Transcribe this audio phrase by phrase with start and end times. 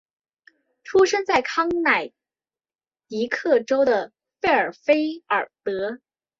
[0.83, 2.11] 出生在康乃
[3.07, 5.99] 狄克州的费尔菲尔德。